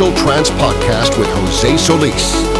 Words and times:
official 0.00 0.16
Trance 0.16 0.50
Podcast 0.50 1.18
with 1.18 1.28
Jose 1.28 1.76
Solis. 1.76 2.59